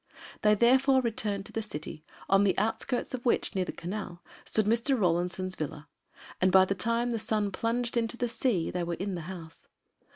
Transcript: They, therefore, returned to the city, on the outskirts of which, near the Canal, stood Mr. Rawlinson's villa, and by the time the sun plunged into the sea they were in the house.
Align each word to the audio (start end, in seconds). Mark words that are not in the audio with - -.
They, 0.41 0.55
therefore, 0.55 0.99
returned 0.99 1.45
to 1.45 1.51
the 1.51 1.61
city, 1.61 2.03
on 2.27 2.43
the 2.43 2.57
outskirts 2.57 3.13
of 3.13 3.23
which, 3.23 3.53
near 3.53 3.65
the 3.65 3.71
Canal, 3.71 4.23
stood 4.45 4.65
Mr. 4.65 4.99
Rawlinson's 4.99 5.55
villa, 5.55 5.87
and 6.41 6.51
by 6.51 6.65
the 6.65 6.73
time 6.73 7.11
the 7.11 7.19
sun 7.19 7.51
plunged 7.51 7.95
into 7.95 8.17
the 8.17 8.27
sea 8.27 8.71
they 8.71 8.81
were 8.81 8.95
in 8.95 9.13
the 9.13 9.21
house. 9.29 9.67